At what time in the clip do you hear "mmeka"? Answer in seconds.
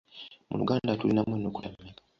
1.73-2.01